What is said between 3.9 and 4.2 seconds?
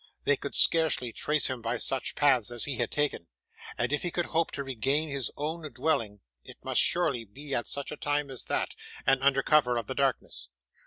if he